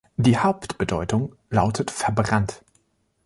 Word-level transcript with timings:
Die 0.17 0.35
Hauptbedeutung 0.39 1.35
lautet 1.51 1.91
„verbrannt“. 1.91 2.63